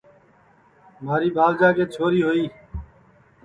مھارے 1.03 1.29
بھاوجا 1.37 1.69
کی 1.77 1.85
چھوڑی 1.93 2.21
ہوئی 2.25 2.41
ہے 2.47 2.57